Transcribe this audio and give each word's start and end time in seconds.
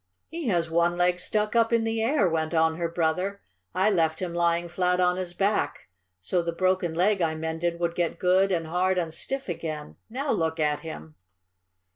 "He 0.29 0.47
has 0.47 0.67
one 0.67 0.97
leg 0.97 1.19
stuck 1.19 1.55
up 1.55 1.71
in 1.71 1.83
the 1.83 2.01
air," 2.01 2.27
went 2.27 2.55
on 2.55 2.77
her 2.77 2.89
brother. 2.89 3.43
"I 3.75 3.91
left 3.91 4.19
him 4.19 4.33
lying 4.33 4.67
flat 4.67 4.99
on 4.99 5.17
his 5.17 5.35
back, 5.35 5.89
so 6.19 6.41
the 6.41 6.51
broken 6.51 6.95
leg 6.95 7.21
I 7.21 7.35
mended 7.35 7.79
would 7.79 7.93
get 7.93 8.17
good 8.17 8.51
and 8.51 8.65
hard 8.65 8.97
and 8.97 9.13
stiff 9.13 9.47
again. 9.47 9.97
Now 10.09 10.31
look 10.31 10.59
at 10.59 10.79
him!" 10.79 11.17